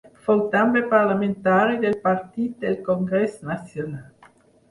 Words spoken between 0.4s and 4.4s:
també parlamentari del Partit del Congrés Nacional.